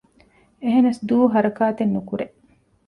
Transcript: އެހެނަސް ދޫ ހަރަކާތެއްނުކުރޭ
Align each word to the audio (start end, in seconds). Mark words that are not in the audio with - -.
އެހެނަސް 0.63 1.01
ދޫ 1.09 1.17
ހަރަކާތެއްނުކުރޭ 1.33 2.25